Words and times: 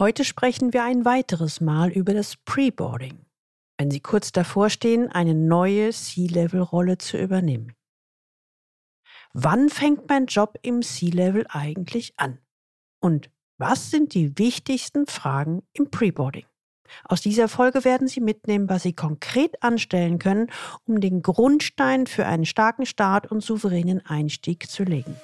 Heute 0.00 0.24
sprechen 0.24 0.72
wir 0.72 0.82
ein 0.82 1.04
weiteres 1.04 1.60
Mal 1.60 1.90
über 1.90 2.14
das 2.14 2.36
Preboarding, 2.46 3.26
wenn 3.76 3.90
Sie 3.90 4.00
kurz 4.00 4.32
davor 4.32 4.70
stehen, 4.70 5.12
eine 5.12 5.34
neue 5.34 5.90
C-Level-Rolle 5.90 6.96
zu 6.96 7.18
übernehmen. 7.18 7.74
Wann 9.34 9.68
fängt 9.68 10.08
mein 10.08 10.24
Job 10.24 10.58
im 10.62 10.80
C-Level 10.80 11.44
eigentlich 11.50 12.14
an? 12.16 12.38
Und 12.98 13.28
was 13.58 13.90
sind 13.90 14.14
die 14.14 14.38
wichtigsten 14.38 15.06
Fragen 15.06 15.64
im 15.74 15.90
Preboarding? 15.90 16.46
Aus 17.04 17.20
dieser 17.20 17.48
Folge 17.48 17.84
werden 17.84 18.08
Sie 18.08 18.20
mitnehmen, 18.20 18.70
was 18.70 18.84
Sie 18.84 18.94
konkret 18.94 19.62
anstellen 19.62 20.18
können, 20.18 20.50
um 20.86 21.02
den 21.02 21.20
Grundstein 21.20 22.06
für 22.06 22.24
einen 22.24 22.46
starken 22.46 22.86
Start 22.86 23.30
und 23.30 23.42
souveränen 23.42 24.00
Einstieg 24.06 24.70
zu 24.70 24.82
legen. 24.82 25.14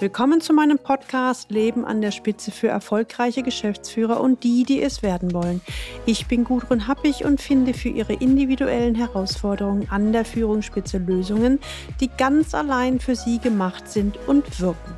Willkommen 0.00 0.40
zu 0.40 0.54
meinem 0.54 0.78
Podcast 0.78 1.50
Leben 1.50 1.84
an 1.84 2.00
der 2.00 2.10
Spitze 2.10 2.50
für 2.50 2.68
erfolgreiche 2.68 3.42
Geschäftsführer 3.42 4.18
und 4.22 4.42
die, 4.44 4.64
die 4.64 4.80
es 4.80 5.02
werden 5.02 5.34
wollen. 5.34 5.60
Ich 6.06 6.26
bin 6.26 6.44
Gudrun 6.44 6.88
Happig 6.88 7.26
und 7.26 7.38
finde 7.38 7.74
für 7.74 7.90
Ihre 7.90 8.14
individuellen 8.14 8.94
Herausforderungen 8.94 9.90
an 9.90 10.14
der 10.14 10.24
Führungsspitze 10.24 10.96
Lösungen, 10.96 11.58
die 12.00 12.08
ganz 12.08 12.54
allein 12.54 12.98
für 12.98 13.14
Sie 13.14 13.40
gemacht 13.40 13.90
sind 13.90 14.18
und 14.26 14.58
wirken. 14.58 14.94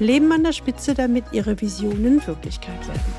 Leben 0.00 0.32
an 0.32 0.42
der 0.42 0.52
Spitze, 0.52 0.94
damit 0.94 1.26
Ihre 1.30 1.60
Visionen 1.60 2.26
Wirklichkeit 2.26 2.88
werden. 2.88 3.14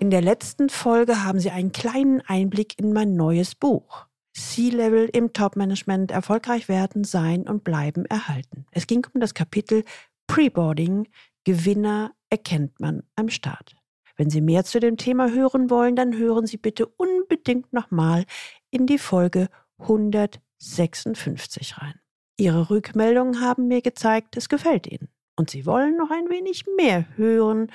In 0.00 0.10
der 0.10 0.22
letzten 0.22 0.70
Folge 0.70 1.22
haben 1.22 1.38
Sie 1.38 1.52
einen 1.52 1.70
kleinen 1.70 2.20
Einblick 2.22 2.80
in 2.80 2.92
mein 2.92 3.14
neues 3.14 3.54
Buch. 3.54 4.06
C-Level 4.32 5.08
im 5.12 5.32
Top-Management 5.32 6.10
erfolgreich 6.10 6.68
werden, 6.68 7.04
sein 7.04 7.48
und 7.48 7.64
bleiben 7.64 8.04
erhalten. 8.06 8.66
Es 8.70 8.86
ging 8.86 9.06
um 9.12 9.20
das 9.20 9.34
Kapitel 9.34 9.84
Preboarding. 10.26 11.08
Gewinner 11.44 12.14
erkennt 12.30 12.80
man 12.80 13.02
am 13.16 13.28
Start. 13.28 13.74
Wenn 14.16 14.30
Sie 14.30 14.40
mehr 14.40 14.64
zu 14.64 14.80
dem 14.80 14.96
Thema 14.96 15.30
hören 15.30 15.70
wollen, 15.70 15.96
dann 15.96 16.16
hören 16.16 16.46
Sie 16.46 16.56
bitte 16.56 16.86
unbedingt 16.86 17.72
nochmal 17.72 18.24
in 18.70 18.86
die 18.86 18.98
Folge 18.98 19.48
156 19.78 21.78
rein. 21.78 21.94
Ihre 22.36 22.70
Rückmeldungen 22.70 23.40
haben 23.40 23.68
mir 23.68 23.82
gezeigt, 23.82 24.36
es 24.36 24.48
gefällt 24.48 24.86
Ihnen 24.86 25.08
und 25.36 25.50
Sie 25.50 25.66
wollen 25.66 25.96
noch 25.96 26.10
ein 26.10 26.30
wenig 26.30 26.64
mehr 26.76 27.06
hören 27.16 27.70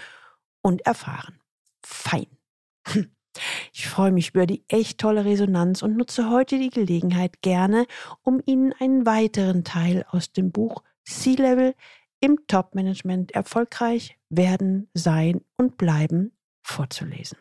und 0.62 0.86
erfahren. 0.86 1.40
Fein. 1.84 2.28
Ich 3.74 3.88
freue 3.88 4.12
mich 4.12 4.30
über 4.30 4.46
die 4.46 4.64
echt 4.68 5.00
tolle 5.00 5.26
Resonanz 5.26 5.82
und 5.82 5.98
nutze 5.98 6.30
heute 6.30 6.58
die 6.60 6.70
Gelegenheit 6.70 7.42
gerne, 7.42 7.86
um 8.24 8.42
Ihnen 8.46 8.74
einen 8.80 9.06
weiteren 9.06 9.64
Teil 9.64 10.06
aus 10.10 10.32
dem 10.32 10.52
Buch 10.52 10.84
C-Level 11.06 11.74
im 12.20 12.38
Top-Management 12.48 13.32
erfolgreich 13.32 14.18
werden, 14.30 14.90
sein 14.94 15.42
und 15.56 15.78
bleiben 15.78 16.32
vorzulesen. 16.62 17.38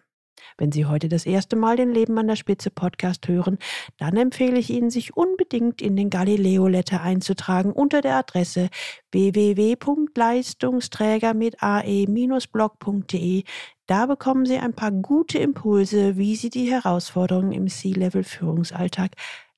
Wenn 0.59 0.73
Sie 0.73 0.87
heute 0.87 1.09
das 1.09 1.27
erste 1.27 1.57
Mal 1.57 1.77
den 1.77 1.93
Leben 1.93 2.19
an 2.19 2.29
der 2.29 2.37
Spitze 2.37 2.71
Podcast 2.71 3.27
hören, 3.29 3.59
dann 3.99 4.17
empfehle 4.17 4.59
ich 4.59 4.71
Ihnen, 4.71 4.91
sich 4.91 5.17
unbedingt 5.17 5.83
in 5.83 5.97
den 5.97 6.11
Galileo 6.11 6.69
Letter 6.69 7.03
einzutragen 7.03 7.73
unter 7.73 8.01
der 8.01 8.17
Adresse 8.17 8.69
www.leistungsträger 9.13 11.35
mit 11.35 11.63
ae-blog.de. 11.63 13.45
Da 13.87 14.07
bekommen 14.07 14.47
Sie 14.47 14.59
ein 14.59 14.75
paar 14.75 14.91
gute 14.91 15.39
Impulse, 15.39 16.17
wie 16.17 16.35
Sie 16.37 16.51
die 16.51 16.71
Herausforderungen 16.71 17.53
im 17.53 17.69
C-Level 17.69 18.25
Führungsalltag 18.25 19.13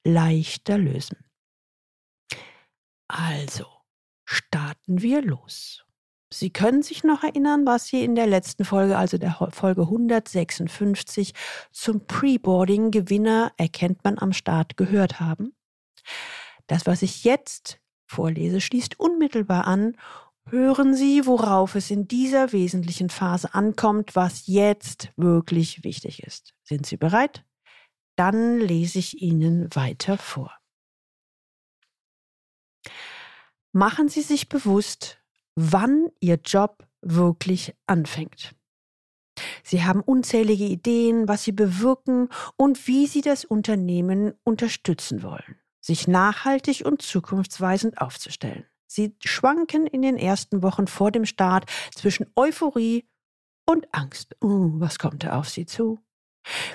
leichter 0.05 0.79
lösen. 0.79 1.17
Also, 3.09 3.65
starten 4.27 5.01
wir 5.01 5.23
los. 5.23 5.88
Sie 6.31 6.51
können 6.51 6.83
sich 6.83 7.05
noch 7.05 7.23
erinnern, 7.23 7.65
was 7.65 7.87
Sie 7.87 8.05
in 8.05 8.15
der 8.15 8.27
letzten 8.27 8.65
Folge, 8.65 8.99
also 8.99 9.17
der 9.17 9.33
Folge 9.51 9.83
156 9.83 11.33
zum 11.73 12.07
Preboarding 12.07 12.91
Gewinner 12.91 13.53
erkennt 13.57 14.05
man 14.05 14.19
am 14.19 14.33
Start 14.33 14.77
gehört 14.77 15.21
haben. 15.21 15.55
Das, 16.67 16.87
was 16.87 17.01
ich 17.01 17.25
jetzt 17.25 17.81
vorlese, 18.07 18.61
schließt 18.61 19.01
unmittelbar 19.01 19.67
an. 19.67 19.97
Hören 20.51 20.95
Sie, 20.95 21.27
worauf 21.27 21.75
es 21.75 21.91
in 21.91 22.09
dieser 22.09 22.53
wesentlichen 22.53 23.09
Phase 23.09 23.55
ankommt, 23.55 24.15
was 24.15 24.47
jetzt 24.47 25.11
wirklich 25.17 25.85
wichtig 25.85 26.23
ist. 26.23 26.55
Sind 26.63 26.87
Sie 26.87 26.97
bereit? 26.97 27.45
Dann 28.17 28.59
lese 28.59 28.99
ich 28.99 29.23
Ihnen 29.23 29.75
weiter 29.75 30.19
vor. 30.19 30.59
Machen 33.73 34.09
Sie 34.09 34.23
sich 34.23 34.49
bewusst, 34.49 35.23
wann 35.59 36.09
Ihr 36.21 36.39
Job 36.45 36.87
wirklich 37.03 37.75
anfängt. 37.87 38.55
Sie 39.65 39.85
haben 39.85 40.01
unzählige 40.01 40.65
Ideen, 40.65 41.29
was 41.29 41.45
Sie 41.45 41.53
bewirken 41.53 42.29
und 42.57 42.87
wie 42.87 43.07
Sie 43.07 43.21
das 43.21 43.45
Unternehmen 43.45 44.35
unterstützen 44.45 45.23
wollen, 45.23 45.57
sich 45.81 46.07
nachhaltig 46.07 46.85
und 46.85 47.03
zukunftsweisend 47.03 48.01
aufzustellen. 48.01 48.67
Sie 48.87 49.17
schwanken 49.23 49.87
in 49.87 50.03
den 50.03 50.17
ersten 50.17 50.63
Wochen 50.63 50.87
vor 50.87 51.11
dem 51.11 51.27
Start 51.27 51.71
zwischen 51.95 52.27
Euphorie 52.37 53.07
und 53.67 53.87
Angst. 53.93 54.37
Uh, 54.43 54.71
was 54.81 54.99
kommt 54.99 55.25
da 55.25 55.39
auf 55.39 55.49
Sie 55.49 55.67
zu? 55.67 55.99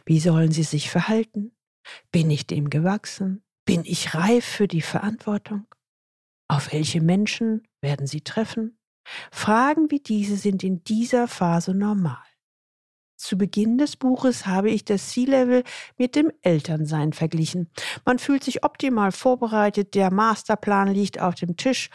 Wie 0.06 0.20
sollen 0.20 0.52
Sie 0.52 0.64
sich 0.64 0.90
verhalten? 0.90 1.56
Bin 2.12 2.30
ich 2.30 2.48
dem 2.48 2.70
gewachsen? 2.70 3.44
Bin 3.66 3.84
ich 3.86 4.14
reif 4.14 4.46
für 4.46 4.68
die 4.68 4.82
Verantwortung? 4.82 5.66
Auf 6.54 6.72
welche 6.72 7.02
Menschen 7.02 7.68
werden 7.82 8.06
Sie 8.06 8.22
treffen? 8.22 8.78
Fragen 9.32 9.90
wie 9.90 10.00
diese 10.00 10.38
sind 10.38 10.64
in 10.64 10.84
dieser 10.84 11.28
Phase 11.28 11.74
normal. 11.74 12.22
Zu 13.18 13.40
Beginn 13.40 13.80
des 13.80 13.96
Buches 13.96 14.46
habe 14.46 14.70
ich 14.70 14.86
das 14.86 15.10
C-Level 15.10 15.64
mit 15.98 16.16
dem 16.16 16.32
Elternsein 16.44 17.12
verglichen. 17.12 17.72
Man 18.06 18.20
fühlt 18.20 18.44
sich 18.44 18.64
optimal 18.64 19.12
vorbereitet, 19.12 19.96
der 19.96 20.12
Masterplan 20.14 20.90
liegt 20.90 21.20
auf 21.20 21.34
dem 21.34 21.58
Tisch. 21.58 21.90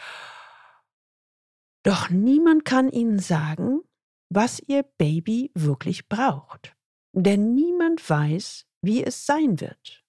Doch 1.83 2.09
niemand 2.09 2.65
kann 2.65 2.89
Ihnen 2.89 3.19
sagen, 3.19 3.79
was 4.27 4.61
Ihr 4.67 4.83
Baby 4.83 5.51
wirklich 5.55 6.09
braucht. 6.09 6.75
Denn 7.13 7.55
niemand 7.55 8.09
weiß, 8.09 8.65
wie 8.81 9.05
es 9.05 9.25
sein 9.25 9.61
wird. 9.61 10.03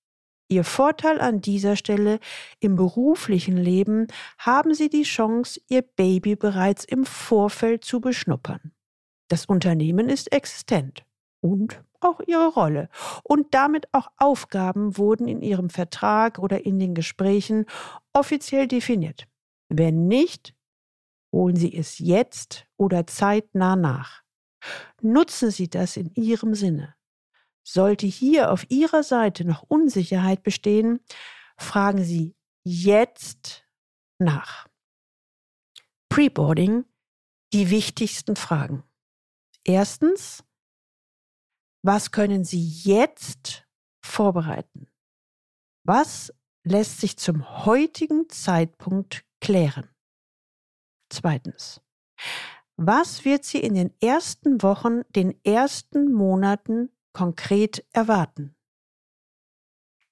Ihr 0.51 0.65
Vorteil 0.65 1.21
an 1.21 1.41
dieser 1.41 1.77
Stelle 1.77 2.19
im 2.59 2.75
beruflichen 2.75 3.57
Leben 3.57 4.09
haben 4.37 4.75
Sie 4.75 4.89
die 4.89 5.05
Chance, 5.05 5.61
Ihr 5.69 5.83
Baby 5.83 6.35
bereits 6.35 6.85
im 6.85 7.05
Vorfeld 7.07 7.85
zu 7.85 8.01
beschnuppern. 8.01 8.73
Das 9.29 9.47
Unternehmen 9.47 10.09
ist 10.09 10.33
existent 10.33 11.05
und 11.41 11.85
auch 12.01 12.21
Ihre 12.27 12.49
Rolle 12.49 12.89
und 13.23 13.55
damit 13.55 13.87
auch 13.93 14.09
Aufgaben 14.17 14.99
wurden 14.99 15.29
in 15.29 15.41
Ihrem 15.41 15.71
Vertrag 15.71 16.41
oder 16.41 16.67
in 16.67 16.81
den 16.81 16.97
Gesprächen 16.97 17.67
offiziell 18.13 18.67
definiert. 18.67 19.29
Wenn 19.69 20.09
nicht, 20.09 20.57
holen 21.33 21.55
Sie 21.55 21.77
es 21.77 22.01
jetzt 22.01 22.67
oder 22.77 23.07
zeitnah 23.07 23.77
nach. 23.77 24.25
Nutzen 25.01 25.53
Sie 25.53 25.71
das 25.71 25.97
in 25.97 26.13
Ihrem 26.15 26.57
Sinne. 26.57 26.97
Sollte 27.63 28.07
hier 28.07 28.51
auf 28.51 28.67
Ihrer 28.71 29.03
Seite 29.03 29.45
noch 29.45 29.63
Unsicherheit 29.63 30.43
bestehen, 30.43 31.01
fragen 31.57 32.03
Sie 32.05 32.35
jetzt 32.65 33.65
nach. 34.19 34.69
Preboarding, 36.09 36.85
die 37.53 37.71
wichtigsten 37.71 38.37
Fragen. 38.37 38.85
Erstens, 39.65 40.45
was 41.83 42.11
können 42.11 42.45
Sie 42.45 42.67
jetzt 42.67 43.67
vorbereiten? 44.05 44.89
Was 45.85 46.33
lässt 46.65 47.01
sich 47.01 47.17
zum 47.17 47.65
heutigen 47.65 48.29
Zeitpunkt 48.29 49.25
klären? 49.41 49.89
Zweitens, 51.11 51.81
was 52.77 53.25
wird 53.25 53.45
Sie 53.45 53.59
in 53.59 53.75
den 53.75 53.95
ersten 54.01 54.63
Wochen, 54.63 55.03
den 55.11 55.43
ersten 55.45 56.13
Monaten 56.13 56.91
konkret 57.13 57.85
erwarten. 57.93 58.55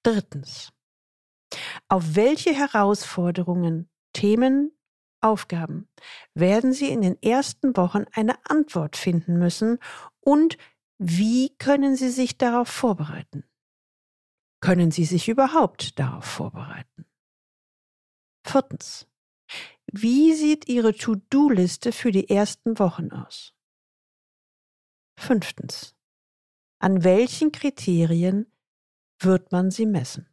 Drittens. 0.03 0.71
Auf 1.87 2.15
welche 2.15 2.53
Herausforderungen, 2.53 3.89
Themen, 4.13 4.71
Aufgaben 5.21 5.89
werden 6.33 6.71
Sie 6.71 6.89
in 6.89 7.01
den 7.01 7.21
ersten 7.21 7.75
Wochen 7.75 8.05
eine 8.13 8.35
Antwort 8.45 8.95
finden 8.95 9.37
müssen 9.37 9.79
und 10.21 10.57
wie 10.97 11.55
können 11.57 11.95
Sie 11.95 12.09
sich 12.09 12.37
darauf 12.37 12.69
vorbereiten? 12.69 13.43
Können 14.61 14.91
Sie 14.91 15.05
sich 15.05 15.27
überhaupt 15.27 15.99
darauf 15.99 16.25
vorbereiten? 16.25 17.05
Viertens. 18.45 19.07
Wie 19.91 20.33
sieht 20.33 20.67
Ihre 20.67 20.93
To-Do-Liste 20.93 21.91
für 21.91 22.11
die 22.11 22.29
ersten 22.29 22.79
Wochen 22.79 23.11
aus? 23.11 23.53
Fünftens. 25.17 25.95
An 26.79 27.03
welchen 27.03 27.51
Kriterien 27.51 28.49
wird 29.19 29.51
man 29.51 29.69
sie 29.69 29.85
messen? 29.85 30.29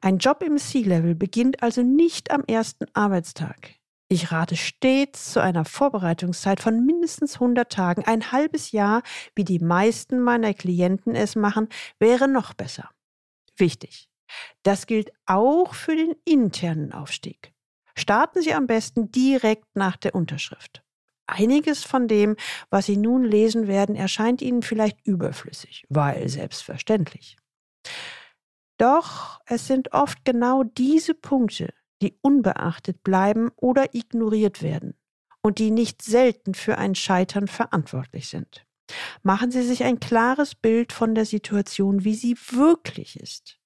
Ein 0.00 0.16
Job 0.16 0.42
im 0.42 0.56
C-Level 0.56 1.14
beginnt 1.14 1.62
also 1.62 1.82
nicht 1.82 2.30
am 2.30 2.42
ersten 2.44 2.86
Arbeitstag. 2.94 3.74
Ich 4.08 4.32
rate 4.32 4.56
stets 4.56 5.32
zu 5.32 5.40
einer 5.40 5.66
Vorbereitungszeit 5.66 6.60
von 6.60 6.84
mindestens 6.84 7.34
100 7.34 7.70
Tagen. 7.70 8.04
Ein 8.06 8.32
halbes 8.32 8.72
Jahr, 8.72 9.02
wie 9.36 9.44
die 9.44 9.58
meisten 9.58 10.18
meiner 10.18 10.54
Klienten 10.54 11.14
es 11.14 11.36
machen, 11.36 11.68
wäre 11.98 12.26
noch 12.26 12.54
besser. 12.54 12.88
Wichtig. 13.56 14.08
Das 14.62 14.86
gilt 14.86 15.12
auch 15.26 15.74
für 15.74 15.94
den 15.94 16.14
internen 16.24 16.92
Aufstieg. 16.92 17.52
Starten 17.94 18.40
Sie 18.40 18.54
am 18.54 18.66
besten 18.66 19.12
direkt 19.12 19.76
nach 19.76 19.98
der 19.98 20.14
Unterschrift. 20.14 20.82
Einiges 21.30 21.84
von 21.84 22.08
dem, 22.08 22.36
was 22.70 22.86
Sie 22.86 22.96
nun 22.96 23.24
lesen 23.24 23.66
werden, 23.66 23.96
erscheint 23.96 24.42
Ihnen 24.42 24.62
vielleicht 24.62 25.06
überflüssig, 25.06 25.84
weil 25.88 26.28
selbstverständlich. 26.28 27.36
Doch 28.78 29.40
es 29.46 29.66
sind 29.66 29.92
oft 29.92 30.24
genau 30.24 30.62
diese 30.62 31.14
Punkte, 31.14 31.72
die 32.02 32.18
unbeachtet 32.22 33.02
bleiben 33.02 33.50
oder 33.56 33.94
ignoriert 33.94 34.62
werden 34.62 34.94
und 35.42 35.58
die 35.58 35.70
nicht 35.70 36.02
selten 36.02 36.54
für 36.54 36.78
ein 36.78 36.94
Scheitern 36.94 37.46
verantwortlich 37.46 38.28
sind. 38.28 38.64
Machen 39.22 39.50
Sie 39.50 39.62
sich 39.62 39.84
ein 39.84 40.00
klares 40.00 40.54
Bild 40.54 40.92
von 40.92 41.14
der 41.14 41.26
Situation, 41.26 42.04
wie 42.04 42.14
sie 42.14 42.36
wirklich 42.50 43.18
ist. 43.20 43.58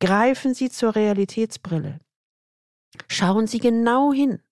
Greifen 0.00 0.54
Sie 0.54 0.70
zur 0.70 0.94
Realitätsbrille. 0.94 2.00
Schauen 3.08 3.46
Sie 3.46 3.58
genau 3.58 4.12
hin. 4.12 4.42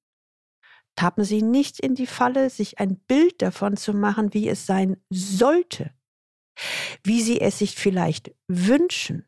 Tappen 0.99 1.23
Sie 1.23 1.43
nicht 1.43 1.79
in 1.79 1.95
die 1.95 2.09
Falle, 2.09 2.51
sich 2.51 2.81
ein 2.81 2.97
Bild 2.97 3.41
davon 3.41 3.77
zu 3.77 3.95
machen, 3.95 4.35
wie 4.35 4.49
es 4.49 4.67
sein 4.67 4.97
sollte, 5.11 5.93
wie 7.05 7.23
Sie 7.23 7.41
es 7.41 7.61
sich 7.61 7.77
vielleicht 7.77 8.35
wünschen. 8.49 9.25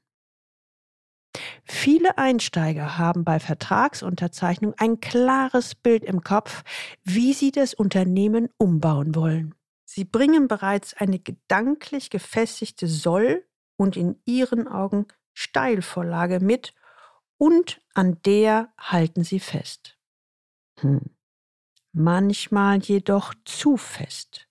Viele 1.62 2.18
Einsteiger 2.18 2.98
haben 2.98 3.22
bei 3.22 3.38
Vertragsunterzeichnung 3.38 4.74
ein 4.78 4.98
klares 4.98 5.76
Bild 5.76 6.04
im 6.04 6.24
Kopf, 6.24 6.64
wie 7.04 7.34
sie 7.34 7.52
das 7.52 7.72
Unternehmen 7.72 8.48
umbauen 8.58 9.14
wollen. 9.14 9.54
Sie 9.84 10.04
bringen 10.04 10.48
bereits 10.48 10.94
eine 10.94 11.20
gedanklich 11.20 12.10
gefestigte 12.10 12.88
Soll- 12.88 13.46
und 13.76 13.96
in 13.96 14.20
ihren 14.24 14.66
Augen 14.66 15.06
Steilvorlage 15.34 16.40
mit 16.40 16.74
und 17.38 17.80
an 17.94 18.20
der 18.22 18.72
halten 18.76 19.22
sie 19.22 19.38
fest. 19.38 19.96
Hm. 20.80 21.14
Manchmal 21.92 22.78
jedoch 22.78 23.34
zu 23.44 23.76
fest, 23.76 24.48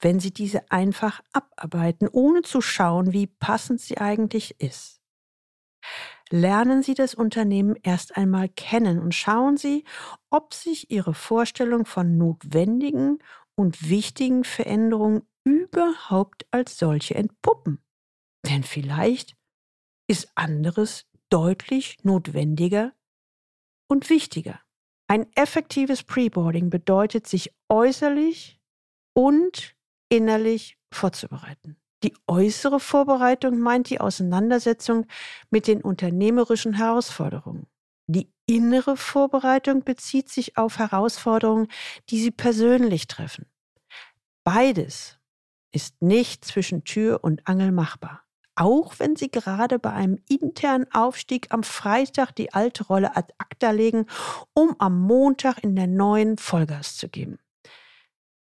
wenn 0.00 0.20
sie 0.20 0.32
diese 0.32 0.70
einfach 0.70 1.20
abarbeiten, 1.32 2.08
ohne 2.08 2.42
zu 2.42 2.60
schauen, 2.60 3.12
wie 3.12 3.26
passend 3.26 3.80
sie 3.80 3.98
eigentlich 3.98 4.60
ist. 4.60 5.02
Lernen 6.30 6.82
Sie 6.82 6.94
das 6.94 7.14
Unternehmen 7.14 7.76
erst 7.82 8.16
einmal 8.16 8.48
kennen 8.48 8.98
und 8.98 9.14
schauen 9.14 9.58
Sie, 9.58 9.84
ob 10.30 10.54
sich 10.54 10.90
Ihre 10.90 11.12
Vorstellung 11.12 11.84
von 11.84 12.16
notwendigen 12.16 13.18
und 13.54 13.90
wichtigen 13.90 14.44
Veränderungen 14.44 15.28
überhaupt 15.44 16.46
als 16.50 16.78
solche 16.78 17.16
entpuppen. 17.16 17.84
Denn 18.46 18.62
vielleicht 18.62 19.36
ist 20.08 20.30
anderes 20.34 21.06
deutlich 21.28 21.98
notwendiger 22.02 22.92
und 23.88 24.08
wichtiger. 24.08 24.60
Ein 25.08 25.26
effektives 25.34 26.02
Preboarding 26.02 26.70
bedeutet, 26.70 27.26
sich 27.26 27.52
äußerlich 27.68 28.60
und 29.14 29.74
innerlich 30.08 30.78
vorzubereiten. 30.90 31.76
Die 32.02 32.14
äußere 32.26 32.80
Vorbereitung 32.80 33.58
meint 33.58 33.90
die 33.90 34.00
Auseinandersetzung 34.00 35.06
mit 35.50 35.66
den 35.66 35.82
unternehmerischen 35.82 36.74
Herausforderungen. 36.74 37.66
Die 38.08 38.32
innere 38.46 38.96
Vorbereitung 38.96 39.84
bezieht 39.84 40.28
sich 40.28 40.56
auf 40.56 40.78
Herausforderungen, 40.78 41.68
die 42.10 42.20
Sie 42.20 42.32
persönlich 42.32 43.06
treffen. 43.06 43.46
Beides 44.44 45.18
ist 45.72 46.02
nicht 46.02 46.44
zwischen 46.44 46.84
Tür 46.84 47.20
und 47.22 47.46
Angel 47.46 47.70
machbar 47.70 48.21
auch 48.54 48.98
wenn 48.98 49.16
sie 49.16 49.30
gerade 49.30 49.78
bei 49.78 49.92
einem 49.92 50.18
internen 50.28 50.86
Aufstieg 50.92 51.48
am 51.50 51.62
Freitag 51.62 52.32
die 52.32 52.52
alte 52.52 52.84
Rolle 52.84 53.16
ad 53.16 53.32
acta 53.38 53.70
legen, 53.70 54.06
um 54.54 54.76
am 54.78 55.00
Montag 55.00 55.58
in 55.62 55.74
der 55.76 55.86
neuen 55.86 56.38
Vollgas 56.38 56.96
zu 56.96 57.08
geben. 57.08 57.38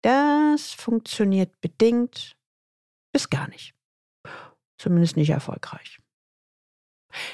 Das 0.02 0.72
funktioniert 0.72 1.60
bedingt 1.60 2.36
bis 3.12 3.30
gar 3.30 3.48
nicht. 3.48 3.74
Zumindest 4.78 5.16
nicht 5.16 5.30
erfolgreich. 5.30 6.00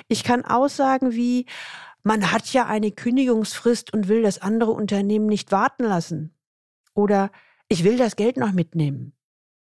Ich 0.08 0.24
kann 0.24 0.44
Aussagen 0.44 1.12
wie, 1.12 1.46
man 2.02 2.30
hat 2.32 2.52
ja 2.52 2.66
eine 2.66 2.90
Kündigungsfrist 2.90 3.92
und 3.92 4.08
will 4.08 4.22
das 4.22 4.38
andere 4.40 4.72
Unternehmen 4.72 5.26
nicht 5.26 5.52
warten 5.52 5.84
lassen. 5.84 6.34
Oder 6.94 7.30
ich 7.68 7.84
will 7.84 7.96
das 7.96 8.16
Geld 8.16 8.36
noch 8.36 8.52
mitnehmen. 8.52 9.14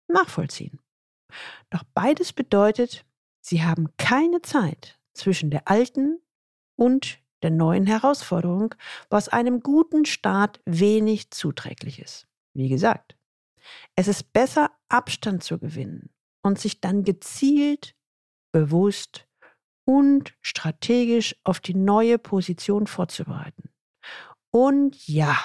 Nachvollziehen. 0.09 0.81
Doch 1.71 1.85
beides 1.95 2.33
bedeutet, 2.33 3.05
sie 3.41 3.63
haben 3.63 3.89
keine 3.97 4.43
Zeit 4.43 4.99
zwischen 5.15 5.51
der 5.51 5.69
alten 5.69 6.21
und 6.77 7.19
der 7.43 7.51
neuen 7.51 7.87
Herausforderung, 7.87 8.75
was 9.11 9.29
einem 9.29 9.61
guten 9.61 10.05
Start 10.05 10.61
wenig 10.65 11.31
zuträglich 11.31 12.01
ist. 12.01 12.27
Wie 12.55 12.69
gesagt, 12.69 13.17
es 13.95 14.09
ist 14.09 14.33
besser, 14.33 14.71
Abstand 14.89 15.45
zu 15.45 15.59
gewinnen 15.59 16.11
und 16.43 16.59
sich 16.59 16.81
dann 16.81 17.05
gezielt, 17.05 17.95
bewusst 18.53 19.29
und 19.85 20.35
strategisch 20.41 21.37
auf 21.45 21.61
die 21.61 21.75
neue 21.75 22.19
Position 22.19 22.87
vorzubereiten. 22.87 23.71
Und 24.51 25.07
ja, 25.07 25.37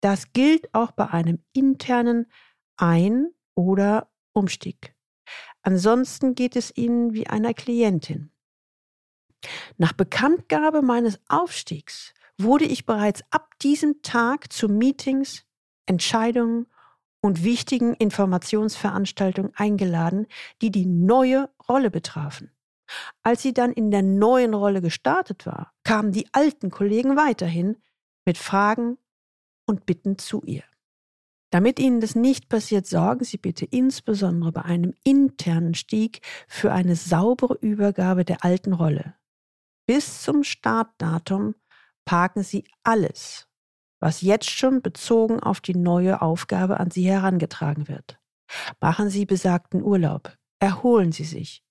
das 0.00 0.32
gilt 0.32 0.72
auch 0.74 0.92
bei 0.92 1.08
einem 1.08 1.42
internen 1.52 2.30
Ein- 2.76 3.30
oder 3.54 4.10
Umstieg. 4.32 4.94
Ansonsten 5.62 6.34
geht 6.34 6.56
es 6.56 6.76
Ihnen 6.76 7.12
wie 7.12 7.26
einer 7.26 7.54
Klientin. 7.54 8.30
Nach 9.76 9.92
Bekanntgabe 9.92 10.82
meines 10.82 11.20
Aufstiegs 11.28 12.14
wurde 12.38 12.64
ich 12.64 12.86
bereits 12.86 13.22
ab 13.30 13.58
diesem 13.60 14.02
Tag 14.02 14.52
zu 14.52 14.68
Meetings, 14.68 15.44
Entscheidungen 15.86 16.66
und 17.20 17.42
wichtigen 17.42 17.94
Informationsveranstaltungen 17.94 19.52
eingeladen, 19.56 20.26
die 20.62 20.70
die 20.70 20.86
neue 20.86 21.50
Rolle 21.68 21.90
betrafen. 21.90 22.52
Als 23.22 23.42
sie 23.42 23.52
dann 23.52 23.72
in 23.72 23.90
der 23.90 24.02
neuen 24.02 24.54
Rolle 24.54 24.80
gestartet 24.80 25.46
war, 25.46 25.72
kamen 25.84 26.12
die 26.12 26.26
alten 26.32 26.70
Kollegen 26.70 27.16
weiterhin 27.16 27.76
mit 28.24 28.38
Fragen 28.38 28.98
und 29.66 29.84
Bitten 29.84 30.18
zu 30.18 30.42
ihr. 30.42 30.64
Damit 31.50 31.78
Ihnen 31.78 32.00
das 32.00 32.14
nicht 32.14 32.48
passiert, 32.48 32.86
sorgen 32.86 33.24
Sie 33.24 33.38
bitte 33.38 33.64
insbesondere 33.64 34.52
bei 34.52 34.62
einem 34.62 34.94
internen 35.02 35.74
Stieg 35.74 36.20
für 36.46 36.72
eine 36.72 36.94
saubere 36.94 37.56
Übergabe 37.60 38.24
der 38.24 38.44
alten 38.44 38.74
Rolle. 38.74 39.14
Bis 39.86 40.22
zum 40.22 40.42
Startdatum 40.42 41.54
parken 42.04 42.42
Sie 42.42 42.64
alles, 42.82 43.48
was 44.00 44.20
jetzt 44.20 44.50
schon 44.50 44.82
bezogen 44.82 45.40
auf 45.40 45.60
die 45.60 45.74
neue 45.74 46.20
Aufgabe 46.20 46.78
an 46.80 46.90
Sie 46.90 47.08
herangetragen 47.08 47.88
wird. 47.88 48.20
Machen 48.80 49.08
Sie 49.08 49.24
besagten 49.24 49.82
Urlaub, 49.82 50.36
erholen 50.60 51.12
Sie 51.12 51.24
sich, 51.24 51.64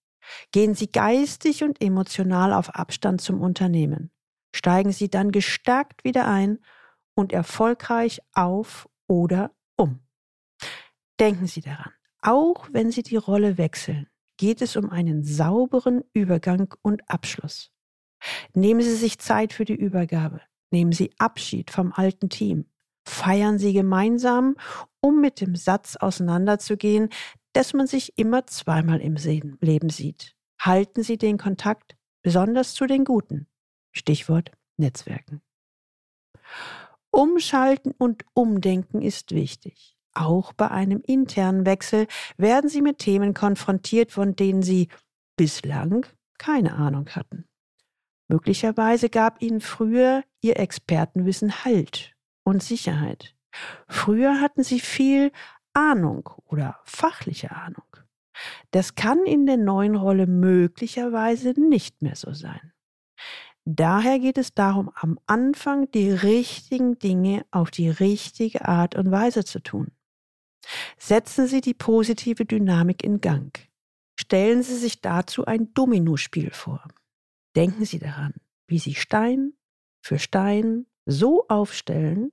gehen 0.51 0.73
Sie 0.73 0.91
geistig 0.91 1.63
und 1.63 1.81
emotional 1.81 2.53
auf 2.53 2.73
Abstand 2.73 3.21
zum 3.21 3.41
Unternehmen, 3.41 4.11
steigen 4.55 4.91
Sie 4.91 5.09
dann 5.09 5.31
gestärkt 5.31 6.03
wieder 6.03 6.27
ein 6.27 6.59
und 7.15 7.31
erfolgreich 7.31 8.21
auf 8.33 8.89
oder 9.07 9.51
um. 9.77 9.99
Denken 11.19 11.47
Sie 11.47 11.61
daran, 11.61 11.93
auch 12.21 12.67
wenn 12.71 12.91
Sie 12.91 13.03
die 13.03 13.15
Rolle 13.15 13.57
wechseln, 13.57 14.07
geht 14.37 14.61
es 14.61 14.75
um 14.75 14.89
einen 14.89 15.23
sauberen 15.23 16.03
Übergang 16.13 16.73
und 16.81 17.09
Abschluss. 17.09 17.71
Nehmen 18.53 18.81
Sie 18.81 18.95
sich 18.95 19.19
Zeit 19.19 19.53
für 19.53 19.65
die 19.65 19.75
Übergabe. 19.75 20.41
Nehmen 20.71 20.91
Sie 20.91 21.11
Abschied 21.17 21.71
vom 21.71 21.93
alten 21.93 22.29
Team. 22.29 22.65
Feiern 23.07 23.57
Sie 23.57 23.73
gemeinsam, 23.73 24.57
um 24.99 25.21
mit 25.21 25.39
dem 25.39 25.55
Satz 25.55 25.95
auseinanderzugehen, 25.95 27.09
dass 27.53 27.73
man 27.73 27.87
sich 27.87 28.17
immer 28.17 28.45
zweimal 28.47 29.01
im 29.01 29.15
Leben 29.61 29.89
sieht. 29.89 30.35
Halten 30.59 31.03
Sie 31.03 31.17
den 31.17 31.37
Kontakt, 31.37 31.95
besonders 32.21 32.73
zu 32.73 32.85
den 32.85 33.05
Guten. 33.05 33.47
Stichwort 33.91 34.51
Netzwerken. 34.77 35.41
Umschalten 37.11 37.93
und 37.97 38.25
Umdenken 38.33 39.01
ist 39.01 39.31
wichtig. 39.31 39.97
Auch 40.13 40.53
bei 40.53 40.71
einem 40.71 41.01
internen 41.05 41.65
Wechsel 41.65 42.07
werden 42.37 42.69
Sie 42.69 42.81
mit 42.81 42.99
Themen 42.99 43.33
konfrontiert, 43.33 44.11
von 44.11 44.35
denen 44.35 44.63
Sie 44.63 44.87
bislang 45.35 46.05
keine 46.37 46.73
Ahnung 46.75 47.09
hatten. 47.09 47.45
Möglicherweise 48.27 49.09
gab 49.09 49.41
Ihnen 49.41 49.61
früher 49.61 50.23
Ihr 50.41 50.59
Expertenwissen 50.59 51.63
Halt 51.63 52.13
und 52.43 52.61
Sicherheit. 52.63 53.35
Früher 53.87 54.41
hatten 54.41 54.63
Sie 54.63 54.79
viel 54.79 55.31
Ahnung 55.73 56.29
oder 56.45 56.79
fachliche 56.83 57.51
Ahnung. 57.51 57.85
Das 58.71 58.95
kann 58.95 59.25
in 59.25 59.45
der 59.45 59.57
neuen 59.57 59.95
Rolle 59.95 60.27
möglicherweise 60.27 61.59
nicht 61.59 62.01
mehr 62.01 62.15
so 62.15 62.33
sein. 62.33 62.73
Daher 63.69 64.17
geht 64.17 64.37
es 64.37 64.53
darum, 64.53 64.89
am 64.95 65.19
Anfang 65.25 65.91
die 65.91 66.09
richtigen 66.09 66.99
Dinge 66.99 67.45
auf 67.51 67.69
die 67.69 67.89
richtige 67.89 68.65
Art 68.65 68.95
und 68.95 69.11
Weise 69.11 69.43
zu 69.43 69.59
tun. 69.59 69.91
Setzen 70.97 71.47
Sie 71.47 71.59
die 71.59 71.73
positive 71.73 72.45
Dynamik 72.45 73.03
in 73.03 73.19
Gang. 73.19 73.59
Stellen 74.17 74.63
Sie 74.63 74.77
sich 74.77 75.01
dazu 75.01 75.45
ein 75.45 75.73
Dominospiel 75.73 76.51
vor. 76.51 76.87
Denken 77.57 77.83
Sie 77.83 77.99
daran, 77.99 78.35
wie 78.67 78.79
Sie 78.79 78.95
Stein 78.95 79.51
für 80.01 80.17
Stein 80.17 80.85
so 81.05 81.45
aufstellen, 81.49 82.31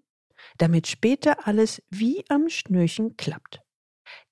damit 0.58 0.86
später 0.86 1.48
alles 1.48 1.82
wie 1.90 2.24
am 2.28 2.48
Schnürchen 2.48 3.16
klappt. 3.16 3.60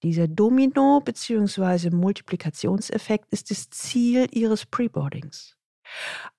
Dieser 0.04 0.28
Domino- 0.28 1.00
bzw. 1.00 1.90
Multiplikationseffekt 1.90 3.32
ist 3.32 3.50
das 3.50 3.70
Ziel 3.70 4.28
Ihres 4.30 4.66
Preboardings. 4.66 5.56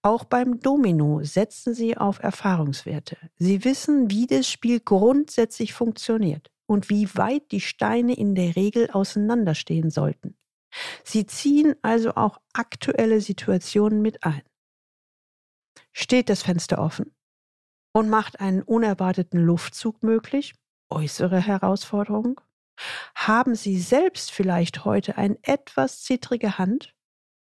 Auch 0.01 0.23
beim 0.25 0.59
Domino 0.59 1.23
setzen 1.23 1.73
Sie 1.73 1.97
auf 1.97 2.19
Erfahrungswerte. 2.19 3.17
Sie 3.37 3.63
wissen, 3.63 4.09
wie 4.09 4.27
das 4.27 4.49
Spiel 4.49 4.79
grundsätzlich 4.79 5.73
funktioniert 5.73 6.51
und 6.65 6.89
wie 6.89 7.07
weit 7.15 7.51
die 7.51 7.61
Steine 7.61 8.15
in 8.15 8.35
der 8.35 8.55
Regel 8.55 8.89
auseinanderstehen 8.91 9.89
sollten. 9.89 10.35
Sie 11.03 11.25
ziehen 11.25 11.75
also 11.81 12.15
auch 12.15 12.39
aktuelle 12.53 13.21
Situationen 13.21 14.01
mit 14.01 14.23
ein. 14.23 14.41
Steht 15.91 16.29
das 16.29 16.41
Fenster 16.41 16.79
offen 16.79 17.13
und 17.93 18.09
macht 18.09 18.39
einen 18.39 18.63
unerwarteten 18.63 19.39
Luftzug 19.39 20.01
möglich, 20.01 20.55
äußere 20.89 21.39
Herausforderung? 21.39 22.41
Haben 23.13 23.53
Sie 23.53 23.79
selbst 23.79 24.31
vielleicht 24.31 24.83
heute 24.83 25.17
eine 25.17 25.37
etwas 25.43 26.01
zittrige 26.01 26.57
Hand, 26.57 26.95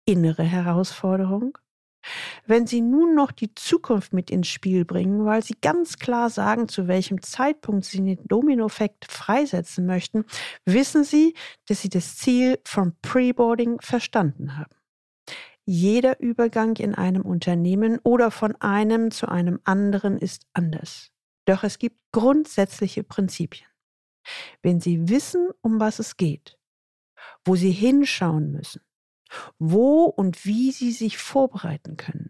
innere 0.05 0.43
Herausforderung? 0.43 1.57
Wenn 2.49 2.67
Sie 2.67 2.81
nun 2.81 3.15
noch 3.15 3.33
die 3.33 3.55
Zukunft 3.55 4.13
mit 4.13 4.31
ins 4.31 4.47
Spiel 4.47 4.85
bringen, 4.85 5.25
weil 5.25 5.43
Sie 5.43 5.57
ganz 5.61 5.99
klar 5.99 6.31
sagen, 6.31 6.69
zu 6.69 6.87
welchem 6.87 7.21
Zeitpunkt 7.21 7.85
Sie 7.85 7.99
den 7.99 8.27
Dominoeffekt 8.27 9.11
freisetzen 9.11 9.85
möchten, 9.85 10.25
wissen 10.65 11.03
Sie, 11.03 11.35
dass 11.67 11.83
Sie 11.83 11.89
das 11.89 12.17
Ziel 12.17 12.59
vom 12.65 12.93
Preboarding 13.03 13.81
verstanden 13.81 14.57
haben. 14.57 14.75
Jeder 15.65 16.21
Übergang 16.21 16.77
in 16.77 16.95
einem 16.95 17.23
Unternehmen 17.23 17.99
oder 18.05 18.31
von 18.31 18.55
einem 18.61 19.11
zu 19.11 19.29
einem 19.29 19.59
anderen 19.65 20.17
ist 20.17 20.47
anders. 20.53 21.11
Doch 21.45 21.65
es 21.65 21.79
gibt 21.79 21.99
grundsätzliche 22.13 23.03
Prinzipien. 23.03 23.69
Wenn 24.63 24.81
Sie 24.81 25.09
wissen, 25.09 25.49
um 25.63 25.81
was 25.81 25.99
es 25.99 26.17
geht, 26.17 26.59
wo 27.45 27.57
Sie 27.57 27.73
hinschauen 27.73 28.53
müssen, 28.53 28.83
wo 29.59 30.05
und 30.05 30.45
wie 30.45 30.71
Sie 30.71 30.93
sich 30.93 31.19
vorbereiten 31.19 31.97
können, 31.97 32.26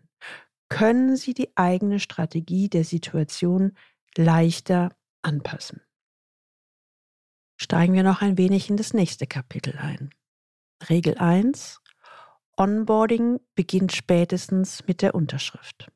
können 0.69 1.17
Sie 1.17 1.35
die 1.35 1.57
eigene 1.57 2.01
Strategie 2.01 2.69
der 2.69 2.85
Situation 2.85 3.77
leichter 4.17 4.91
anpassen. 5.23 5.81
Steigen 7.57 7.95
wir 7.95 8.03
noch 8.03 8.23
ein 8.23 8.37
wenig 8.37 8.69
in 8.69 8.77
das 8.77 8.93
nächste 8.93 9.27
Kapitel 9.27 9.79
ein. 9.79 10.11
Regel 10.89 11.17
1. 11.17 11.81
Onboarding 12.57 13.41
beginnt 13.55 13.93
spätestens 13.93 14.87
mit 14.87 15.03
der 15.03 15.15
Unterschrift. 15.15 15.91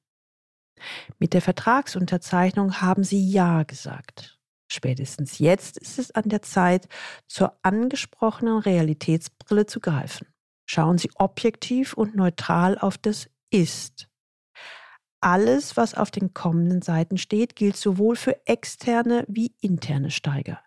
Mit 1.19 1.35
der 1.35 1.43
Vertragsunterzeichnung 1.43 2.81
haben 2.81 3.05
Sie 3.05 3.31
Ja 3.31 3.63
gesagt. 3.65 4.39
Spätestens 4.69 5.39
jetzt 5.39 5.79
ist 5.79 5.99
es 5.99 6.11
an 6.13 6.29
der 6.29 6.43
Zeit, 6.43 6.89
zur 7.27 7.59
angesprochenen 7.63 8.59
Realitätsbrille 8.59 9.67
zu 9.67 9.81
greifen. 9.81 10.29
Schauen 10.65 10.97
Sie 10.97 11.11
objektiv 11.17 11.95
und 11.95 12.15
neutral 12.15 12.79
auf 12.79 12.97
das 12.97 13.29
Ist. 13.51 14.10
Alles, 15.21 15.77
was 15.77 15.95
auf 15.95 16.11
den 16.11 16.33
kommenden 16.33 16.81
Seiten 16.81 17.19
steht, 17.19 17.55
gilt 17.55 17.77
sowohl 17.77 18.17
für 18.17 18.47
externe 18.47 19.25
wie 19.29 19.55
interne 19.61 20.11
Steiger. 20.11 20.61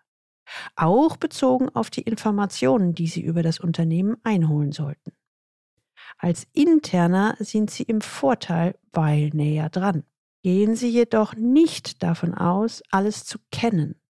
Auch 0.76 1.16
bezogen 1.16 1.70
auf 1.70 1.90
die 1.90 2.02
Informationen, 2.02 2.94
die 2.94 3.08
Sie 3.08 3.22
über 3.22 3.42
das 3.42 3.58
Unternehmen 3.58 4.16
einholen 4.22 4.72
sollten. 4.72 5.12
Als 6.18 6.46
Interner 6.52 7.36
sind 7.40 7.70
Sie 7.70 7.82
im 7.82 8.00
Vorteil, 8.00 8.78
weil 8.92 9.30
näher 9.30 9.70
dran. 9.70 10.04
Gehen 10.42 10.76
Sie 10.76 10.88
jedoch 10.88 11.34
nicht 11.34 12.02
davon 12.02 12.34
aus, 12.34 12.82
alles 12.90 13.24
zu 13.24 13.38
kennen. 13.50 14.00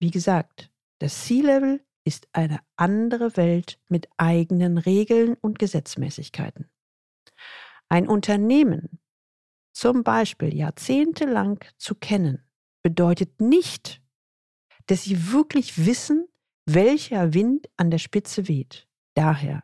Wie 0.00 0.10
gesagt, 0.10 0.70
das 0.98 1.24
C-Level 1.24 1.80
ist 2.04 2.28
eine 2.32 2.60
andere 2.76 3.36
Welt 3.36 3.78
mit 3.88 4.08
eigenen 4.16 4.76
Regeln 4.78 5.36
und 5.40 5.58
Gesetzmäßigkeiten. 5.58 6.68
Ein 7.88 8.08
Unternehmen 8.08 8.98
zum 9.78 10.02
Beispiel 10.02 10.54
jahrzehntelang 10.54 11.60
zu 11.76 11.94
kennen, 11.94 12.42
bedeutet 12.82 13.40
nicht, 13.40 14.00
dass 14.86 15.04
sie 15.04 15.32
wirklich 15.32 15.86
wissen, 15.86 16.26
welcher 16.66 17.34
Wind 17.34 17.68
an 17.76 17.90
der 17.90 17.98
Spitze 17.98 18.48
weht. 18.48 18.88
Daher 19.14 19.62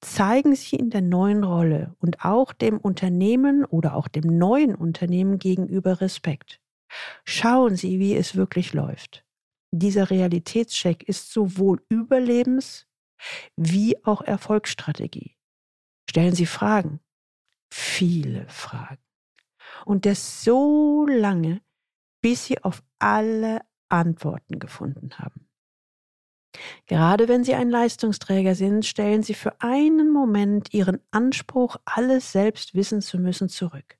zeigen 0.00 0.56
Sie 0.56 0.74
in 0.76 0.90
der 0.90 1.02
neuen 1.02 1.44
Rolle 1.44 1.94
und 2.00 2.24
auch 2.24 2.52
dem 2.52 2.78
Unternehmen 2.78 3.64
oder 3.64 3.94
auch 3.94 4.08
dem 4.08 4.38
neuen 4.38 4.74
Unternehmen 4.74 5.38
gegenüber 5.38 6.00
Respekt. 6.00 6.60
Schauen 7.24 7.76
Sie, 7.76 8.00
wie 8.00 8.16
es 8.16 8.34
wirklich 8.34 8.72
läuft 8.72 9.24
dieser 9.72 10.10
Realitätscheck 10.10 11.02
ist 11.02 11.32
sowohl 11.32 11.82
Überlebens- 11.90 12.86
wie 13.56 14.04
auch 14.04 14.20
Erfolgsstrategie. 14.20 15.36
Stellen 16.08 16.34
Sie 16.34 16.46
Fragen, 16.46 17.00
viele 17.70 18.48
Fragen. 18.48 19.02
Und 19.84 20.06
das 20.06 20.44
so 20.44 21.06
lange, 21.06 21.60
bis 22.22 22.46
Sie 22.46 22.62
auf 22.62 22.82
alle 22.98 23.60
Antworten 23.88 24.58
gefunden 24.58 25.18
haben. 25.18 25.48
Gerade 26.86 27.28
wenn 27.28 27.44
Sie 27.44 27.54
ein 27.54 27.70
Leistungsträger 27.70 28.54
sind, 28.54 28.84
stellen 28.84 29.22
Sie 29.22 29.34
für 29.34 29.60
einen 29.60 30.10
Moment 30.10 30.72
Ihren 30.74 31.00
Anspruch, 31.10 31.76
alles 31.84 32.32
selbst 32.32 32.74
wissen 32.74 33.00
zu 33.00 33.18
müssen, 33.18 33.48
zurück. 33.48 33.98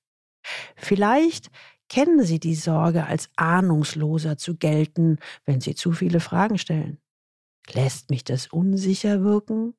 Vielleicht 0.76 1.50
kennen 1.88 2.22
Sie 2.24 2.40
die 2.40 2.54
Sorge, 2.54 3.06
als 3.06 3.30
ahnungsloser 3.36 4.36
zu 4.36 4.56
gelten, 4.56 5.18
wenn 5.44 5.60
Sie 5.60 5.74
zu 5.74 5.92
viele 5.92 6.20
Fragen 6.20 6.58
stellen? 6.58 6.98
Lässt 7.72 8.10
mich 8.10 8.24
das 8.24 8.48
unsicher 8.48 9.22
wirken? 9.22 9.74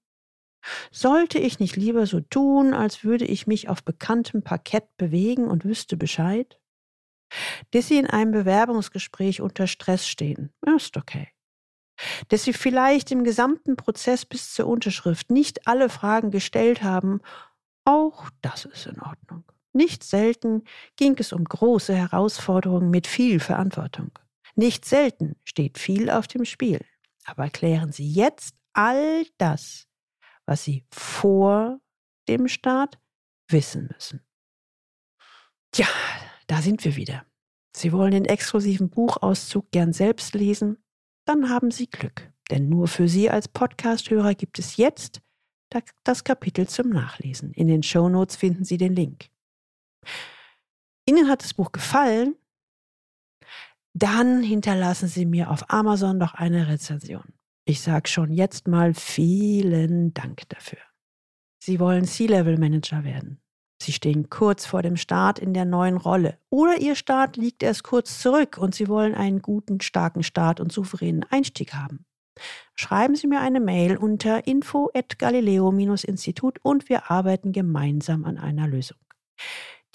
Sollte 0.91 1.39
ich 1.39 1.59
nicht 1.59 1.75
lieber 1.75 2.05
so 2.05 2.19
tun, 2.21 2.73
als 2.73 3.03
würde 3.03 3.25
ich 3.25 3.47
mich 3.47 3.69
auf 3.69 3.83
bekanntem 3.83 4.43
Parkett 4.43 4.85
bewegen 4.97 5.47
und 5.47 5.65
wüsste 5.65 5.97
Bescheid? 5.97 6.59
Dass 7.71 7.87
Sie 7.87 7.97
in 7.97 8.07
einem 8.07 8.31
Bewerbungsgespräch 8.31 9.41
unter 9.41 9.67
Stress 9.67 10.07
stehen, 10.07 10.53
ist 10.75 10.97
okay. 10.97 11.29
Dass 12.29 12.43
Sie 12.43 12.53
vielleicht 12.53 13.11
im 13.11 13.23
gesamten 13.23 13.75
Prozess 13.75 14.25
bis 14.25 14.53
zur 14.53 14.67
Unterschrift 14.67 15.29
nicht 15.29 15.67
alle 15.67 15.89
Fragen 15.89 16.31
gestellt 16.31 16.83
haben, 16.83 17.21
auch 17.85 18.29
das 18.41 18.65
ist 18.65 18.85
in 18.87 19.01
Ordnung. 19.01 19.43
Nicht 19.73 20.03
selten 20.03 20.63
ging 20.95 21.15
es 21.17 21.33
um 21.33 21.43
große 21.43 21.95
Herausforderungen 21.95 22.89
mit 22.91 23.07
viel 23.07 23.39
Verantwortung. 23.39 24.11
Nicht 24.55 24.85
selten 24.85 25.35
steht 25.43 25.79
viel 25.79 26.09
auf 26.09 26.27
dem 26.27 26.45
Spiel. 26.45 26.79
Aber 27.25 27.49
klären 27.49 27.91
Sie 27.91 28.07
jetzt 28.07 28.55
all 28.73 29.25
das, 29.37 29.87
was 30.45 30.63
Sie 30.63 30.85
vor 30.91 31.79
dem 32.27 32.47
Start 32.47 32.99
wissen 33.47 33.89
müssen. 33.93 34.21
Tja, 35.71 35.87
da 36.47 36.61
sind 36.61 36.83
wir 36.85 36.95
wieder. 36.95 37.25
Sie 37.75 37.91
wollen 37.91 38.11
den 38.11 38.25
exklusiven 38.25 38.89
Buchauszug 38.89 39.71
gern 39.71 39.93
selbst 39.93 40.35
lesen? 40.35 40.83
Dann 41.25 41.49
haben 41.49 41.71
Sie 41.71 41.87
Glück. 41.87 42.31
Denn 42.51 42.69
nur 42.69 42.87
für 42.87 43.07
Sie 43.07 43.29
als 43.29 43.47
Podcasthörer 43.47 44.35
gibt 44.35 44.59
es 44.59 44.77
jetzt 44.77 45.21
das 46.03 46.23
Kapitel 46.23 46.67
zum 46.67 46.89
Nachlesen. 46.89 47.51
In 47.53 47.67
den 47.67 47.81
Show 47.81 48.09
Notes 48.09 48.35
finden 48.35 48.63
Sie 48.63 48.77
den 48.77 48.93
Link. 48.93 49.29
Ihnen 51.07 51.29
hat 51.29 51.43
das 51.43 51.53
Buch 51.55 51.71
gefallen? 51.71 52.35
Dann 53.93 54.43
hinterlassen 54.43 55.07
Sie 55.07 55.25
mir 55.25 55.49
auf 55.49 55.69
Amazon 55.69 56.19
doch 56.19 56.33
eine 56.33 56.67
Rezension. 56.67 57.33
Ich 57.65 57.81
sage 57.81 58.09
schon 58.09 58.31
jetzt 58.31 58.67
mal 58.67 58.93
vielen 58.93 60.13
Dank 60.13 60.49
dafür. 60.49 60.79
Sie 61.59 61.79
wollen 61.79 62.03
C-Level 62.05 62.57
Manager 62.57 63.05
werden. 63.05 63.41
Sie 63.81 63.93
stehen 63.93 64.29
kurz 64.29 64.65
vor 64.65 64.81
dem 64.81 64.97
Start 64.97 65.39
in 65.39 65.53
der 65.53 65.63
neuen 65.63 65.97
Rolle. 65.97 66.37
Oder 66.49 66.79
Ihr 66.79 66.95
Start 66.95 67.37
liegt 67.37 67.63
erst 67.63 67.83
kurz 67.83 68.19
zurück 68.19 68.57
und 68.57 68.75
Sie 68.75 68.87
wollen 68.87 69.15
einen 69.15 69.41
guten, 69.41 69.79
starken 69.79 70.23
Start 70.23 70.59
und 70.59 70.71
souveränen 70.71 71.25
Einstieg 71.29 71.73
haben. 71.73 72.05
Schreiben 72.75 73.15
Sie 73.15 73.27
mir 73.27 73.39
eine 73.39 73.59
Mail 73.59 73.95
unter 73.97 74.47
info 74.47 74.89
at 74.93 75.19
galileo-institut 75.19 76.59
und 76.63 76.89
wir 76.89 77.11
arbeiten 77.11 77.51
gemeinsam 77.51 78.25
an 78.25 78.37
einer 78.37 78.67
Lösung. 78.67 78.97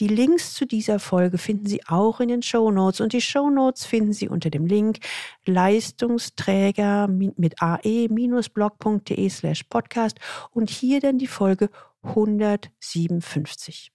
Die 0.01 0.07
Links 0.07 0.55
zu 0.55 0.65
dieser 0.65 1.01
Folge 1.01 1.39
finden 1.39 1.67
Sie 1.67 1.85
auch 1.87 2.21
in 2.21 2.29
den 2.29 2.43
Show 2.43 2.71
Notes 2.71 3.01
und 3.01 3.13
die 3.13 3.21
Show 3.21 3.51
Notes 3.51 3.85
finden 3.85 4.13
Sie 4.13 4.29
unter 4.29 4.49
dem 4.49 4.65
Link 4.65 5.01
Leistungsträger 5.45 7.09
mit 7.09 7.61
ae-blog.de 7.61 9.29
slash 9.29 9.65
podcast 9.65 10.21
und 10.53 10.71
hier 10.71 11.01
dann 11.01 11.19
die 11.19 11.27
Folge 11.27 11.71
157. 12.03 13.91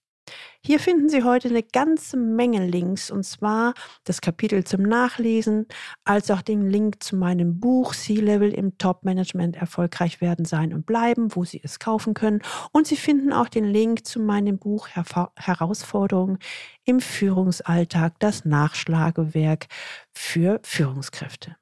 Hier 0.66 0.80
finden 0.80 1.10
Sie 1.10 1.22
heute 1.22 1.48
eine 1.48 1.62
ganze 1.62 2.16
Menge 2.16 2.66
Links 2.66 3.10
und 3.10 3.24
zwar 3.24 3.74
das 4.04 4.22
Kapitel 4.22 4.64
zum 4.64 4.82
Nachlesen, 4.82 5.66
als 6.04 6.30
auch 6.30 6.40
den 6.40 6.70
Link 6.70 7.02
zu 7.02 7.16
meinem 7.16 7.60
Buch 7.60 7.94
C-Level 7.94 8.50
im 8.52 8.78
Top-Management 8.78 9.56
erfolgreich 9.56 10.22
werden, 10.22 10.46
sein 10.46 10.72
und 10.72 10.86
bleiben, 10.86 11.36
wo 11.36 11.44
Sie 11.44 11.60
es 11.62 11.78
kaufen 11.78 12.14
können. 12.14 12.40
Und 12.72 12.86
Sie 12.86 12.96
finden 12.96 13.32
auch 13.32 13.50
den 13.50 13.66
Link 13.66 14.06
zu 14.06 14.20
meinem 14.20 14.58
Buch 14.58 14.88
Her 14.88 15.04
Herausforderungen 15.36 16.38
im 16.84 17.00
Führungsalltag, 17.00 18.18
das 18.18 18.46
Nachschlagewerk 18.46 19.66
für 20.14 20.60
Führungskräfte. 20.62 21.56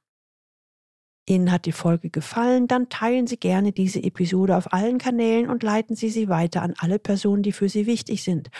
Ihnen 1.26 1.52
hat 1.52 1.66
die 1.66 1.72
Folge 1.72 2.10
gefallen, 2.10 2.66
dann 2.66 2.88
teilen 2.88 3.26
Sie 3.26 3.36
gerne 3.36 3.72
diese 3.72 4.02
Episode 4.02 4.56
auf 4.56 4.72
allen 4.72 4.98
Kanälen 4.98 5.48
und 5.48 5.62
leiten 5.62 5.94
Sie 5.94 6.08
sie 6.08 6.28
weiter 6.28 6.62
an 6.62 6.74
alle 6.78 6.98
Personen, 6.98 7.42
die 7.42 7.52
für 7.52 7.68
Sie 7.68 7.86
wichtig 7.86 8.24
sind. 8.24 8.50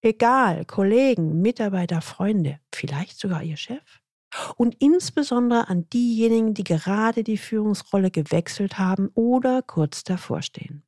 Egal, 0.00 0.64
Kollegen, 0.64 1.42
Mitarbeiter, 1.42 2.00
Freunde, 2.00 2.58
vielleicht 2.72 3.18
sogar 3.18 3.42
Ihr 3.42 3.58
Chef. 3.58 4.00
Und 4.56 4.76
insbesondere 4.78 5.68
an 5.68 5.88
diejenigen, 5.90 6.54
die 6.54 6.64
gerade 6.64 7.22
die 7.22 7.36
Führungsrolle 7.36 8.10
gewechselt 8.10 8.78
haben 8.78 9.10
oder 9.14 9.60
kurz 9.60 10.04
davor 10.04 10.40
stehen. 10.40 10.84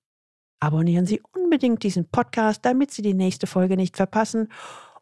Abonnieren 0.60 1.06
Sie 1.06 1.20
unbedingt 1.32 1.82
diesen 1.82 2.08
Podcast, 2.08 2.64
damit 2.64 2.92
Sie 2.92 3.02
die 3.02 3.14
nächste 3.14 3.46
Folge 3.46 3.76
nicht 3.76 3.96
verpassen. 3.96 4.48